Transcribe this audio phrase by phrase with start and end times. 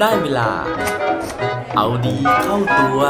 [0.00, 0.50] ได้เวลา
[1.74, 3.00] เอาดีเข้าตัว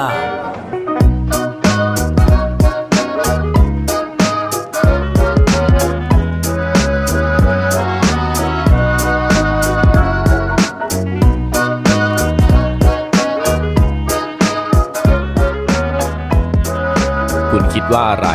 [17.51, 18.29] คุณคิดว่าอะไร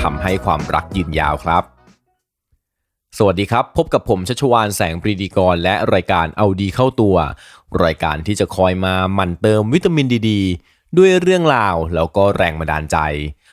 [0.00, 1.64] ทำให้ความรักยืนยาวครับ
[3.20, 7.16] สวัสดีครับ พบกับผมชัชวานแสงปรีดีกร และรายการเอาดีเข้าตัว
[7.84, 10.30] รายการที่จะคอยมาหมั่นเติมวิตามินดีด
[10.98, 12.98] ด้วยเรื่องราวแล้วก็แรงบันดาลใจ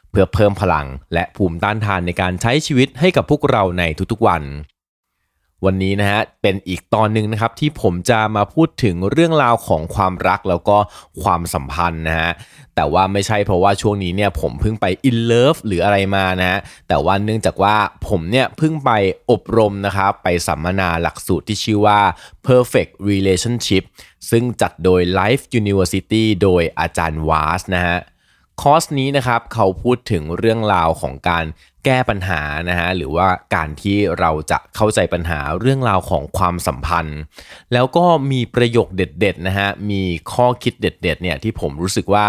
[0.09, 4.44] เพื่อเพิ่มพลังและภูมิต้านทานในการใช้ชีวิตให้กับพวกเราในทุกๆวัน
[5.66, 10.77] วันนี้นะฮะเป็นอีกตอนหนึ่งนะครับที่ผมจะมาพูดถึงเรื่องราวของความรักแล้วก็
[11.22, 12.31] ความสัมพันธ์นะฮะ
[12.76, 17.76] แต่ว่าไม่ใช่เพราะว่าช่วงนี้เนี่ยผมเพิ่งไป in love หรืออะไรมานะฮะแต่ว่าเนื่องจากว่า
[18.08, 18.91] ผมเนี่ยเพิ่งไป
[19.31, 22.00] อบรมนะครับไปสัมมนาหลักสูตรที่ชื่อว่า
[22.48, 23.83] perfect relationship
[24.30, 27.98] ซึ่งจัดโดย Life University โดยอาจารย์วาสนะฮะ
[28.62, 31.46] คอร์สนี้นะครับเขาพูดถึงเรื่องราวของการ
[31.86, 37.20] แก้ปัญหานะฮะหรือว่าการที่เราจะเข้าใจปัญหาเรื่องราวของความสัมพันธ์
[37.73, 40.02] แล้วก็มีประโยคเด็ดๆนะฮะมี
[40.34, 42.26] ข้อคิดเด็ดๆเนี่ยที่ผมรู้สึกว่า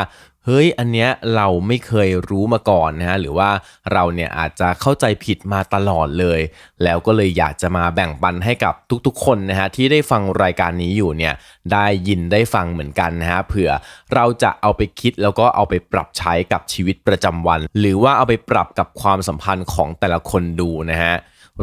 [0.47, 3.50] เฮ้ยอันเนี้ยเราไม่เคยรู้มาก่อนนะฮะหรือว่า
[3.92, 6.41] เราเนี่ยอาจจะเข้าใจผิดมาตลอดเลย
[6.83, 8.75] แล้วก็เลยอยากจะมาแบ่งปันให้กับ
[9.06, 11.34] ทุกๆ คนนะฮะที่ได้ฟังรายการนี้อยู่เนี่ย
[11.72, 13.70] ได้ยินได้ฟังเหมือนกันนะฮะเผื่อ
[14.15, 21.15] เราจะเอาไปคิดแล้วก็เอาไปปรับใช้กับชีวิตประจำวัน หรือว่าเอาไปปรับกับความสัมพันธ์ของแต่ละคนดูนะฮะ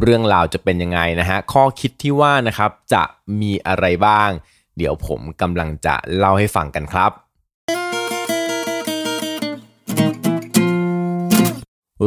[0.02, 3.04] เรื่องราวจะเป็นยังไงนะฮะข้อคิดที่ว่านะครับจะ
[3.42, 4.30] มีอะไรบ้าง
[4.78, 7.12] เดี๋ยวผมกำลังจะเล่าให้ฟังกันครับ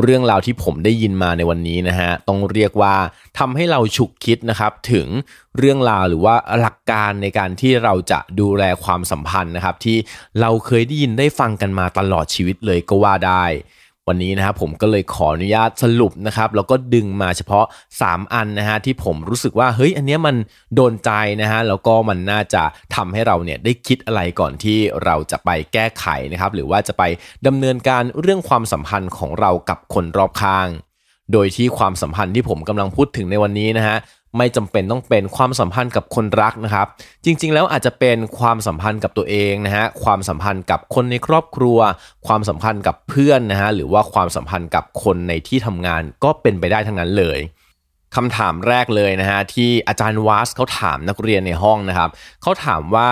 [0.03, 2.95] เรื่องราวที่ผมได้ยินมาในวันนี้นะฮะต้องเรียกว่า
[3.39, 5.07] ทำให้เราฉุกคิดนะครับถึง
[5.59, 9.97] เรื่องราวหรือว่าหลักการในการที่เราจะดูแลความสัมพันธ์นะครับที่
[10.41, 13.45] เราเคยได้ยินได้ฟังกันมาตลอดชีวิตเลยก็ว่าได้
[14.09, 17.65] วันนี้นะครับผมก็เลยขออนุญาตสรุปนะครับแล้วก็ดึงมาเฉพาะ
[18.01, 20.37] 3 อันนะฮะที่ผมรู้สึกว่าเฮ้ยอันเนี้ยมัน
[20.75, 21.11] โดนใจ
[21.43, 22.63] นะฮะแล้วก็มันน่าจะ
[22.95, 27.03] ทำให้เราเนี่ยได้คิดอะไรก่อนที่เราจะไปแก้ไขนะครับหรือว่าจะไป
[27.47, 30.69] ดำเนินการเรื่องความสัมพันธ์ของเรากับคนรอบข้าง
[31.33, 33.97] โดยที่ความสัมพันธ์ที่ผมกำลังพูดถึงในวันนี้นะฮะ
[34.37, 36.87] ไม่จำเป็นต้องเป็นความสัมพันธ์กับคนรักนะครับ
[37.25, 41.79] จริงๆ แล้วอาจจะเป็นความสัมพันธ์กับตัวเองนะฮะความสัมพันธ์กับคนในครอบครัว
[42.27, 47.39] ความสัมพันธ์กับเพื่อนนะฮะหรือว่าความสัมพันธ์กับคนในที่ทำงานก็เป็นไปได้ทั้งนั้นเลย
[48.17, 52.11] คำถามแรกเลยนะฮะที่อาจารย์วาสเขาถามนักเรียนในห้องนะครับ
[52.43, 53.11] เขาถามว่า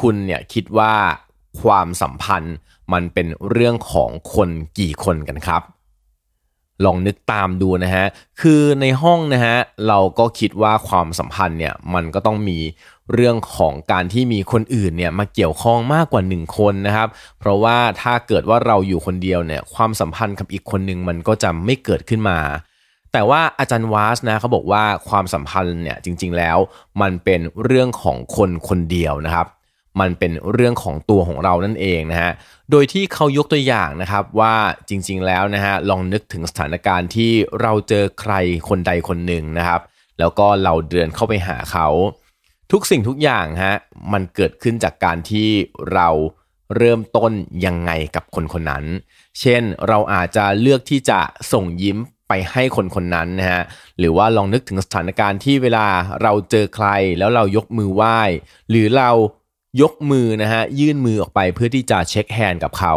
[0.00, 0.94] คุณเนี่ยคิดว่า
[1.62, 2.56] ความสัมพันธ์
[2.92, 4.48] มันเป็นเรื่องของคน
[4.78, 5.62] กี่คนกันครับ
[6.84, 8.06] ลองนึกตามดูนะฮะ
[8.40, 9.56] คือในห้องนะฮะ
[9.88, 12.58] เราก็คิดว่าความสัมพันธ์เนี่ยมันก็ต้องมี
[13.14, 17.08] เรื่องของการที่มีคนอื่นเนี่ยมาเกี่ยวข้องมากกว่า 1 คนนะครับ
[17.38, 22.38] เพราะว่าถ้าเกิดว่าเราอยู่คนเดียวเนี่ยความสัมพันธ์กับอีกคนหนึ่งมันก็จะไม่เกิดขึ้นมา
[23.12, 26.58] แต่ว่าอาจารย์วาสนะเขาบอกว่าความสัมพันธ์เนี่ยจริงๆแล้ว
[27.00, 29.46] มันเป็นเรื่องของคนคนเดียวนะครับ
[30.00, 32.32] มันเป็นเรื่องของตัวของเรานั่นเองนะฮะ
[32.70, 34.54] โดยที่เขายกตัวอย่างนะครับว่า
[34.88, 38.32] จริง ๆ แล้วนะฮะลองนึกถึงสถานการณ์ที่เราเจอใคร
[38.68, 39.80] คนใดคนหนึ่งนะครับ
[40.18, 41.88] แล้วก็เราเดินเข้าไปหาเขา
[42.72, 43.74] ทุกสิ่งทุกอย่างฮะ
[44.12, 45.48] มันเกิดขึ้นจากการที่
[45.94, 46.08] เรา
[46.76, 47.32] เริ่มต้น
[47.66, 48.84] ยังไงกับคนคนนั้น
[49.40, 51.20] เช่นเราอาจจะเลือกที่จะ
[51.52, 51.98] ส่งยิ้ม
[52.28, 53.62] ไปให้คนคนนั้นนะฮะ
[53.98, 55.86] หรือว่าลองนึกถึงสถานการณ์ที่เวลา
[56.22, 56.88] เราเจอใคร
[57.18, 58.20] แล้วเรายกมือไหว้
[58.70, 59.10] หรือเรา
[59.80, 62.94] ยกมือนะฮะยื่นมือออกไปเพื่อที่จะเช็คแฮนด์กับเขา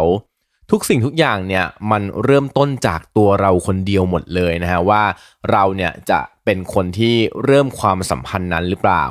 [0.70, 5.02] ทุกสิ่งทุกอย่างเนี่ยมันเริ่มต้นจากตัวเราคนเดียวหมดเลยนะฮะว่า
[5.50, 9.04] เราเนี่ยจะเป็นคนที่เริ่มความสัมพันธ์นั้นหรือเปล่า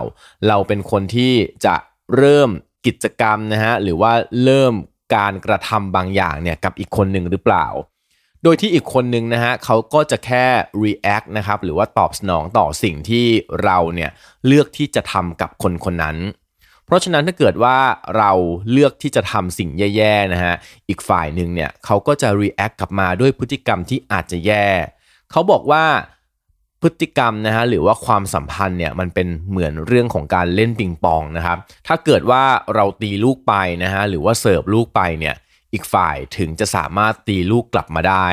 [0.48, 1.34] เราเป็นคนที่
[1.66, 1.76] จะ
[2.18, 2.50] เริ่ม
[2.86, 4.12] กิจกรรมนะฮะหรือว่า
[4.44, 4.74] เริ่ม
[5.16, 7.68] การกระทำบางอย่างเนี่ยกับอีกคนหนึ่งหรือเปล่า
[8.44, 10.46] โดยที่อีกคนหนึ่งนะฮะเขาก็จะแค่
[10.84, 13.26] react นะครับหรือว่าตอบสนองต่อสิ่งที่
[13.64, 14.12] เราเนี่ย
[14.48, 16.18] เลือกที่จะทำกับคนคนนั้น
[16.92, 17.78] เพราะฉะนั้นถ้าเกิดว่า
[18.18, 18.32] เรา
[18.72, 20.56] เลือกที่จะทำสิ่งแย่ๆนะฮะ
[20.90, 24.68] อีกฝ่ายหนึ่งเนี่ยเขาก็จะ react กลับมาด้วยพฤติกรรมที่อาจจะแย่
[25.32, 25.84] เขาบอกว่า
[26.82, 31.58] พฤติกรรมนะฮะหรือว่าความสัมพันธ์เนี่ยมันเป็นเหมือนเรื่องของการเล่นปิงปองนะครับ
[31.88, 32.44] ถ้าเกิดว่า
[32.76, 33.54] เราตีลูกไป
[33.84, 35.36] นะฮะหรือว่าเสิร์ฟลูกไปเนี่ย
[35.74, 38.28] อีกฝ่ายถึงจะสามารถตีลูกกลับมาได้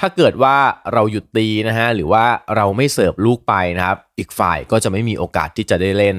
[0.00, 0.56] ถ้าเกิดว่า
[0.92, 2.24] เราหยุดตีนะฮะหรือว่า
[2.56, 6.18] เราไม่เสิร์ฟลูกไปนะครับ อีกฝ่ายก็จะไม่มีโอกาสที่จะได้เล่น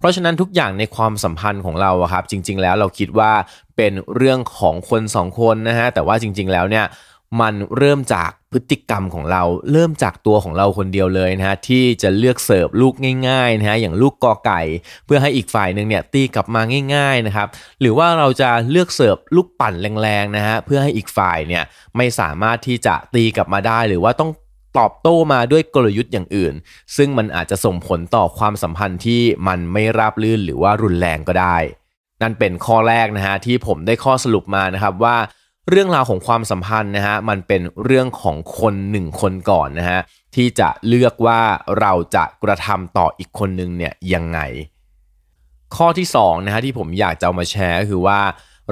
[0.00, 3.32] เพราะฉะนั้นทุกอย่างในความสัมพันธ์ของเราครับ จริง ๆ แล้วเราคิดว่า
[3.76, 6.86] เป็นเรื่องของคนสองคนนะฮะแต่ว่าจริง ๆ แล้วเนี่ย
[7.40, 9.42] มันเริ่มจากพฤติกรรมของเรา
[9.72, 12.94] เริ่มจากตัวของเราคนเดียวเลยนะฮะที่จะเลือกเสิร์ฟลูก
[13.28, 14.60] ง่ายๆนะฮะอย่างลูกกอไก่
[15.06, 16.62] เพื่อให้อีกฝ่ายหนึ่งเนี่ยตีกลับมา
[16.94, 17.48] ง่าย ๆนะครับ
[17.80, 21.62] หรือว่าเราจะเลือกเสิร์ฟลูกปั่นแรงๆนะฮะเพื่อให้อีกฝ่ายเนี่ย
[21.96, 24.30] ไม่สามารถที่จะตีกลับมาได้หรือว่าต้อง
[24.78, 26.54] ตอบโต้มาด้วยกลยุทธ์อย่างอื่น
[26.96, 31.56] ซึ่งมันอาจจะส่งผลต่อความสัมพันธ์ที่มันไม่ราบรื่นหรือว่ารุนแรงก็ได้
[32.22, 35.16] นั่นเป็นข้อแรกนะฮะที่ผมได้ข้อสรุปมานะครับว่า
[35.68, 40.00] เรื่องราวของความสัมพันธ์นะฮะมันเป็นเรื่องของคนหนึ่งคนก่อนนะฮะ
[40.34, 41.40] ที่จะเลือกว่า
[41.80, 44.40] เราจะกระทำต่ออีกคนนึงเนี่ยยังไง
[45.76, 48.20] ข้อที่2นะฮะที่ผมอยากจะามาแชร์ก็คือว่า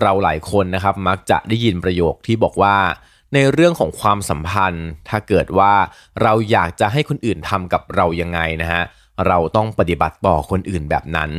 [0.02, 2.76] เราหลายคนนะครับมักจะได้ยินประโยคที่บอกว่า
[3.34, 5.72] ในเรื่องของความสัมพันธ์ ถ้าเกิดว่า
[6.22, 8.82] เราอยากจะให้คนอื่นทำกับเรายังไงนะฮะ
[9.26, 11.30] เราต้องปฏิบัติต่อคนอื่นแบบนั้น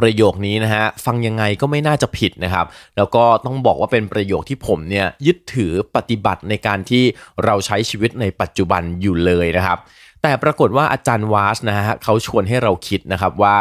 [0.00, 2.66] ประโยคนี้นะฮะฟังยังไงก็ไม่น่าจะผิดนะครับ
[2.96, 7.04] แล้วก็ต้องบอกว่าเป็นประโยคที่ผมเนี่ยยึดถือปฏิบัติในการที่
[7.44, 9.78] เราใช้ชีวิตในปัจจุบันอยู่เลยนะครับ
[10.22, 13.56] แต่ปรากฏว่าอาจารย์วาสนะฮะเขาชวนให้เราคิดนะครับว่า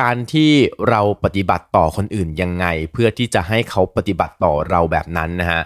[0.00, 0.52] การที่
[0.88, 5.60] เราปฏิบัติต่อคนอื่นยังไง เพื่อที่จะให้เขาปฏิบัติต่อเราแบบนั้นนะฮะ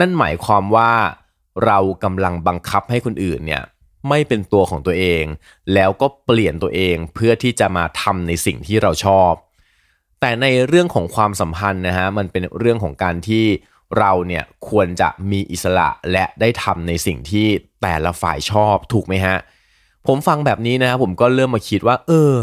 [0.00, 0.92] นั่นหมายความว่า
[1.64, 3.62] เรากำลังบังคับให้คนอื่นเนี่ย
[4.08, 5.24] ไม่เป็นตัวของตัวเอง
[5.74, 9.32] แล้วก็เปลี่ยนตัวเองเพื่อที่จะมาทำในสิ่งที่เราชอบ
[10.20, 13.44] แต่ในเรื่องของความสัมพันธ์นะฮะมันเป็นเรื่องของการที่
[13.98, 17.46] เราเนี่ยควรจะมีอิสระและได้ทำในสิ่งที่
[17.82, 19.36] แต่ละฝ่ายชอบถูกไหมฮะ
[20.06, 22.34] ผมฟังแบบนี้นะผมก็เริ่มมาคิดว่า เออ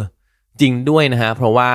[0.61, 1.69] จริงด้วยนะฮะเพราะว่า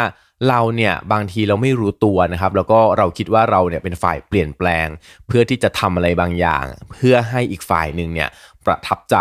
[0.48, 4.88] เราเนี่ยบางทีเราไม่รู้ตัวนะครับ แล้วก็เราคิดว่าเราเนี่ยเป็นฝ่ายเปลี่ยนแปลง
[5.26, 8.28] เพื่อที่จะทำอะไรบางอย่าง เพื่อให้อีกฝ่ายหนึ่งเนี่ย
[8.66, 9.16] ประทับใจ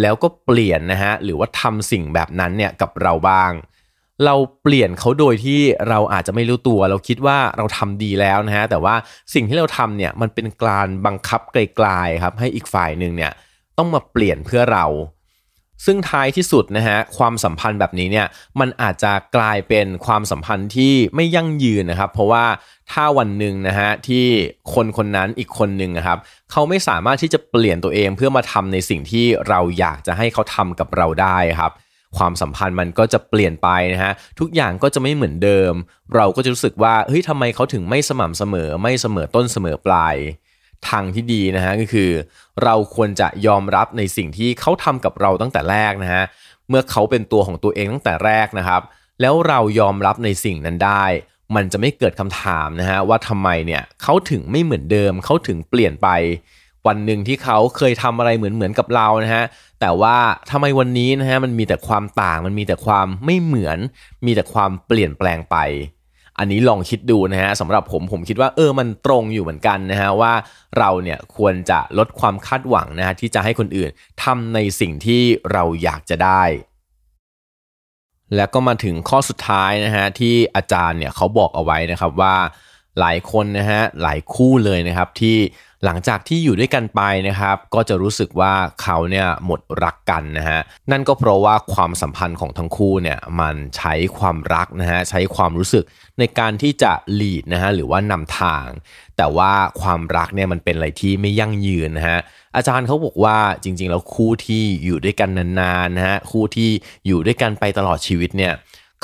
[0.00, 3.52] แล้วก็เปลี่ยนนะฮะหรือว่าทำสิ่งแบบนั้นเนี่ยกับเราบ้าง
[4.24, 8.94] เราเปลี่ยนเขาโดยที่เราอาจจะไม่รู้ตัว เราคิดว่าเราทำดีแล้วนะฮะแต่ว่า
[9.34, 13.32] สิ่งที่เราทำเนี่ยมันเป็นการบังคับไกลๆครับให้อีกฝ่ายหนึ่งเนี่ย
[13.78, 14.86] ต้องมาเปลี่ยนเพื่อเรา
[15.84, 18.26] ซึ่งท้ายที่สุดนะฮะความสัมพันธ์แบบนี้เนี่ย
[18.60, 22.44] มันอาจจะกลายเป็นความสัมพันธ์ที่ไม่ยั่งยืนนะครับ เพราะว่า
[22.92, 24.26] ถ้าวันหนึ่งนะฮะที่
[24.74, 26.18] คนคนนั้นอีกคนหนึ่งนะครับ
[26.50, 31.72] เขาไม่สามารถที่จะเปลี่ยนตัวเองเพื่อมาทำในสิ่งที่เราอยากจะให้เขาทำกับเราได้ครับ
[32.16, 35.72] ความสัมพันธ์มันก็จะเปลี่ยนไปนะฮะทุกอย่างก็จะไม่เหมือนเดิม
[36.14, 40.16] เราก็จะรู้สึกว่าเฮ้ยทำไมเขาถึงไม่สม่ำเสมอ ไม่เสมอต้นเสมอปลาย
[40.90, 42.10] ทางที่ดีนะฮะก็คือ
[42.64, 46.24] เราควรจะยอมรับในสิ่งที่เขาทำกับเราตั้งแต่แรกนะฮะ
[46.68, 48.82] เมื่อเขาเป็นตัวของตัวเองตั้งแต่แรกนะครับ
[49.20, 51.04] แล้วเรายอมรับในสิ่งนั้นได้
[51.54, 56.08] มันจะไม่เกิดคำถามนะฮะว่าทำไมเนี่ยเขาถึงไม่เหมือนเดิมเขาถึงเปลี่ยนไป
[56.86, 59.44] วันหนึ่งที่เขาเคยทำอะไรเหมือนเหมือนกับเรานะฮะ
[59.80, 60.16] แต่ว่า
[60.50, 63.78] ทำไมวันนี้นะฮะมันมีแต่ความต่างมันมีแต่ความไม่เหมือน
[64.26, 65.56] มีแต่ความเปลี่ยนแปลงไป
[66.38, 70.32] อันนี้ลองคิดดูนะฮะสำหรับผมผมคิดว่าเออมันตรงอยู่เหมือนกันนะฮะว่า
[70.78, 73.90] เราเนี่ยควรจะลดความคาดหวังนะฮะที่จะให้คนอื่น
[74.22, 75.22] ทำในสิ่งที่
[75.52, 76.42] เราอยากจะได้
[78.36, 82.36] แล้วก็มาถึงข้อสุดท้ายนะฮะที่อาจารย์เนี่ยเขาบอกเอาไว้นะครับว่า
[83.00, 85.36] หลายคนนะฮะหลายคู่เลยนะครับที่
[85.84, 88.52] หลังจากที่อยู่ด้วยกันไปนะครับ ก็จะรู้สึกว่า
[88.82, 90.60] เขาเนี่ยหมดรักกันนะฮะ
[90.90, 95.84] นั่นก็เพราะว่าความสัมพันธ์ของทั้งคู่เนี่ยมันใช้ความรักนะฮะใช้ความรู้สึก
[96.18, 98.66] ในการที่จะหลีดนะฮะหรือว่านำทาง
[99.16, 102.20] แต่ว่าความรักเนี่ยมันเป็นอะไรที่ไม่ยั่งยืนนะฮะ
[102.56, 106.70] อาจารย์เขาบอกว่าจริงๆแล้วคู่ที่อยู่ด้วยกันนานๆนะฮะคู่ที่
[107.06, 108.52] อยู่ด้วยกันไปตลอดชีวิตเนี่ย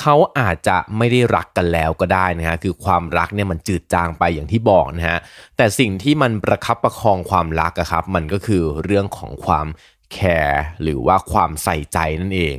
[0.00, 5.18] เขาอาจจะไม่ได้รักกันแล้วก็ได้นะฮะคือความรักเนี่ยมันจืดจางไปอย่างที่บอกนะฮะ
[5.56, 9.66] แต่สิ่งที่มันประคับประคองความรักอะครับ มันก็คือเรื่องของความ
[10.12, 12.58] แคร์หรือว่าความใส่ใจนั่นเอง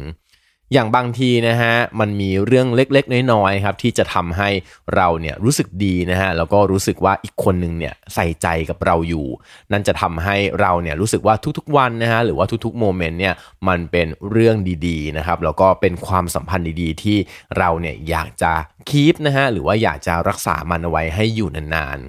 [0.74, 4.50] อย่างบางทีนะฮะมันมีเรื่องเล็กๆ น้อยๆครับที่จะทำให้
[4.96, 9.25] เราเนี่ยรู้สึกดีนะฮะแล้วก็รู้สึกว่าอีกคนหนึ่งเนี่ยใส่ใจกับเราอยู่
[9.72, 13.34] นั่นจะทำให้เราเนี่ยรู้สึกว่าทุกๆวันนะฮะหรือว่าทุกๆโมเมนต์เนี่ย
[13.68, 14.56] มันเป็นเรื่อง
[14.88, 17.18] ดีๆนะครับแล้วก็เป็นความสัมพันธ์ดีๆ ที่
[17.58, 18.54] เราเนี่ยอยากจะ
[18.90, 22.00] คีปนะฮะหรือว่าอยากจะรักษามันเอาไว้ให้อยู่นาน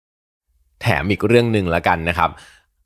[0.00, 2.30] ๆ แถมอีกเรื่องหนึ่งแล้วกันนะครับ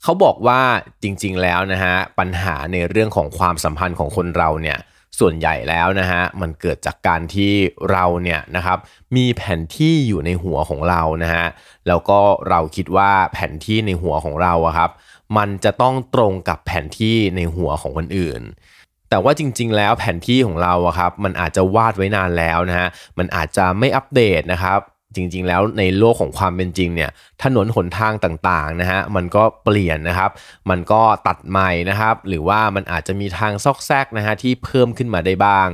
[0.02, 0.60] เขาบอกว่า
[1.02, 4.78] จริงๆแล้วนะฮะปัญหาในเรื่องของความสัมพันธ์ของคนเราเนี่ย
[5.18, 7.52] ส่วนใหญ่แล้วนะฮะมันเกิดจากการที่
[7.90, 8.78] เราเนี่ยนะครับ
[9.16, 11.46] มีแผนที่อยู่ในหัวของเรานะฮะ
[11.88, 12.18] แล้วก็
[12.48, 14.90] เราคิดว่าแผนที่ในหัวของเราอะครับ
[15.36, 18.42] มันจะต้องตรงกับแผนที่ในหัวของคนอื่น
[19.10, 24.80] แต่ว่าจริง ๆ แล้วแผนที่ของเราอะครับมันอาจจะวาดไว้นานแล้วนะฮะมันอาจจะไม่อัปเดตนะครับ
[25.16, 27.10] จริง ๆ แล้วในโลกของความเป็นจริงเนี่ย
[27.42, 30.30] ถนนหนทางต่างๆนะฮะมันก็เปลี่ยนนะครับ
[30.70, 35.68] มันก็ตัดใหม่นะครับ หรือว่ามันอาจจะมีทางซอกแซกนะฮะที่เพิ่มขึ้นมาได้บ้าง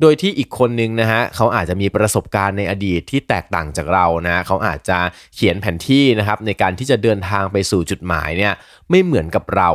[0.00, 4.98] โดยที่อีกคนนึงนะฮะเขาอาจจะมีประสบการณ์ในอดีตที่แตกต่างจากเรานะเขาอาจจะ
[5.34, 8.52] เขียนแผนที่นะครับในการที่จะเดินทางไปสู่จุดหมายเนี่ย
[8.90, 9.70] ไม่เหมือนกับเรา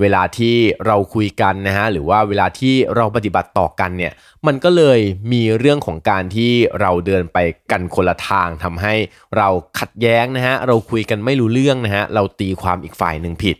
[0.00, 4.12] เวลาที่เราคุยกันนะฮะหรือว่าเวลาที่เราปฏิบัติต่อกันเนี่ย
[4.46, 5.00] มันก็เลย
[5.32, 7.38] มีเรื่องของการที่เราเดินไป
[7.70, 8.94] กันคนละทางทำให้
[9.36, 13.56] เราขัดแย้งนะฮะเราคุยกันไม่รู้เรื่องนะฮะเราตีความอีกฝ่ายหนึ่งผิด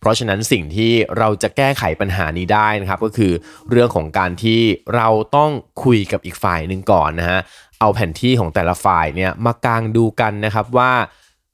[0.00, 3.32] เพราะฉะนั้นสิ่งที่เราจะแก้ไขปัญหานี้ได้นะครับก็คือ
[3.70, 4.60] เรื่องของการที่
[4.96, 5.50] เราต้อง
[5.84, 7.40] คุยกับอีกฝ่ายหนึ่งก่อนนะฮะ
[7.80, 10.92] เอาแผนที่ของแต่ละฝ่ายเนี่ยมากางดูกันนะครับว่า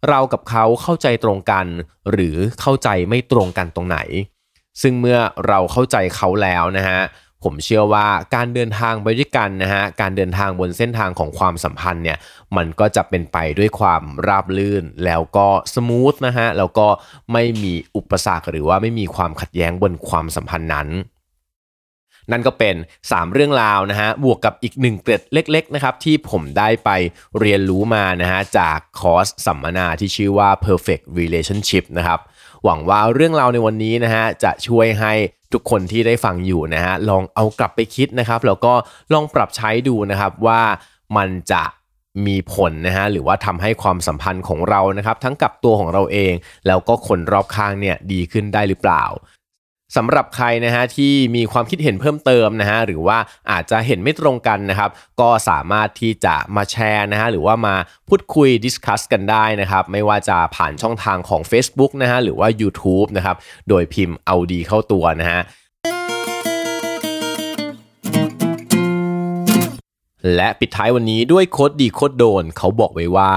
[0.09, 1.67] เรากับเขาเข้าใจตรงกัน
[2.11, 3.99] หรือเข้าใจไม่ตรงกันตรงไหน
[4.83, 7.01] ซึ่งเมื่อเราเข้าใจเขาแล้วนะฮะ
[7.45, 12.19] ผมเชื่อว่าการเดินทางไปด้วยกันนะฮะการเดินทางบนเส้นทางของความสัมพันธ์เนี่ย
[12.57, 16.87] มันก็จะเป็นไปด้วยความราบลื่นแล้วก็สมูทนะฮะแล้วก็
[17.33, 20.89] ไม่มีอุปสรรคหรือว่าไม่มีความขัดแย้งบนความสัมพันธ์นั้น
[22.33, 22.77] นั่นก็เป็น
[23.09, 26.91] 3 เรื่องราวนะฮะบวกกับอีกหนึ่งเกร็ดเล็กๆนะครับที่ผมได้ไป
[27.41, 32.21] เรียนรู้มานะฮะจากคอร์สสัมมนาที่ชื่อว่า perfect relationship นะครับ
[32.65, 35.13] หวังว่าเรื่องราวในวันนี้นะฮะจะช่วยให้
[35.53, 38.73] ทุกคนที่ได้ฟังอยู่นะฮะลองเอากลับไปคิดนะครับแล้วก็
[39.13, 40.61] ลองปรับใช้ดูนะครับว่า
[41.17, 41.65] มันจะ
[42.27, 46.33] มีผลนะฮะหรือว่าทำให้ความสัมพันธ์ของเรานะครับ ทั้งกับตัวของเราเอง
[46.67, 49.05] แล้วก็คนรอบข้างเนี่ยดีขึ้นได้หรือเปล่า
[49.97, 53.19] สำหรับใครนะฮะที่มีความคิดเห็นเพิ่มเติมนะฮะหรือว่า
[53.51, 57.75] อาจจะเห็นไม่ตรงกันนะครับก็สามารถที่จะมาแชร์นะฮะหรือว่ามา
[58.09, 63.37] พูดคุย discuss กันได้นะครับไม่ว่าจะผ่านช่องทางของ Facebook นะฮะหรือว่า YouTube นะครับ
[63.69, 65.41] โดยพิมพ์เอาดีเข้าตัวนะฮะ
[70.35, 73.33] และปิดท้ายวันนี้ด้วย quote ดี quote โดนเขาบอกไว้ว่า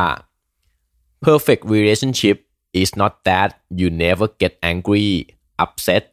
[1.25, 2.37] perfect relationship
[2.81, 5.09] is not that you never get angry
[5.65, 6.05] upset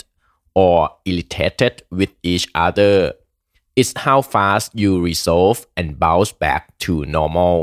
[0.64, 0.76] or
[1.10, 2.96] irritated with each other
[3.80, 7.58] it's how fast you resolve and bounce back to normal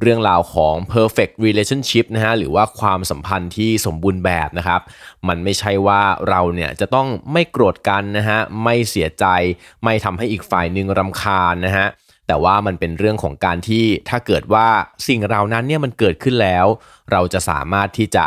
[0.00, 4.80] เรื่องราวของ perfect relationship นะฮะหรือว่าความสัมพันธ์ที่สมบูรณ์แบบนะครับ
[5.28, 9.26] มันไม่ใช่ว่าเราเนี่ยจะต้องไม่โกรธกันนะฮะไม่เสียใจ
[9.84, 11.86] ไม่ทำให้อีกฝ่ายหนึ่งรำคาญนะฮะ
[12.26, 14.68] แต่ว่ามันเป็นเรื่องของการที่ถ้าเกิดว่า
[15.08, 16.66] สิ่งเหล่านั้นเนี่ยมันเกิดขึ้นแล้ว
[17.12, 18.26] เราจะสามารถที่จะ